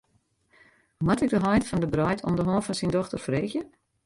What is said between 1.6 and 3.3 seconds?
fan de breid om de hân fan syn dochter